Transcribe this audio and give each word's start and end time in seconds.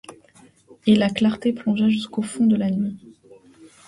Et 0.87 0.95
la 0.95 1.11
clarté 1.11 1.53
plongea 1.53 1.87
jusqu’au 1.87 2.23
fond 2.23 2.47
de 2.47 2.55
la 2.55 2.71
nuit; 2.71 2.97